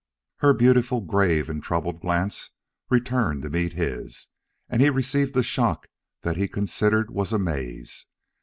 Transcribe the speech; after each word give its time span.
Her 0.37 0.55
beautiful, 0.55 1.01
grave, 1.01 1.47
and 1.47 1.61
troubled 1.61 2.01
glance 2.01 2.49
returned 2.89 3.43
to 3.43 3.51
meet 3.51 3.73
his, 3.73 4.29
and 4.67 4.81
he 4.81 4.89
received 4.89 5.37
a 5.37 5.43
shock 5.43 5.87
that 6.21 6.37
he 6.37 6.47
considered 6.47 7.11
was 7.11 7.31
amaze. 7.31 8.07